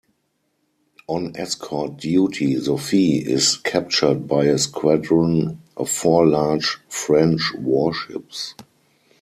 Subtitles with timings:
[1.05, 8.55] On escort duty, "Sophie" is captured by a squadron of four large French warships.